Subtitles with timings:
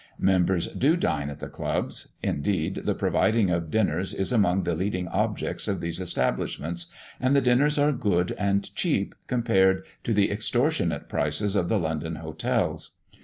[0.17, 5.07] Members do dine at the clubs: indeed, the providing of dinners is among the leading
[5.09, 6.87] objects of these establishments,
[7.19, 12.15] and the dinners are good and cheap, compared to the extortionate prices of the London
[12.15, 12.93] hotels.